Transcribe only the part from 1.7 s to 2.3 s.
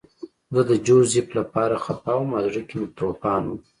خپه وم